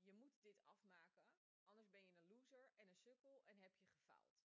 [0.00, 1.28] je moet dit afmaken,
[1.64, 4.38] anders ben je een en een sukkel en heb je gefaald.